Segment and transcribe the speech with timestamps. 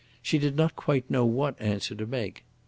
[0.23, 2.43] She did not quite know what answer to make.